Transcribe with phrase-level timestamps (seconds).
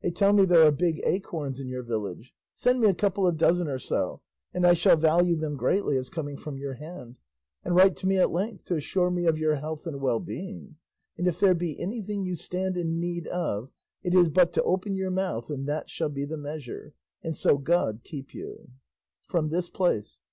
[0.00, 3.36] They tell me there are big acorns in your village; send me a couple of
[3.36, 4.20] dozen or so,
[4.54, 7.16] and I shall value them greatly as coming from your hand;
[7.64, 10.76] and write to me at length to assure me of your health and well being;
[11.18, 13.72] and if there be anything you stand in need of,
[14.04, 16.94] it is but to open your mouth, and that shall be the measure;
[17.24, 18.68] and so God keep you.
[19.26, 20.20] From this place.